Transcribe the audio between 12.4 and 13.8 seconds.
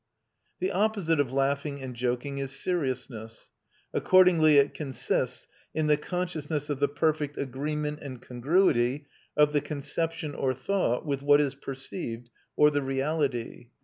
or the reality.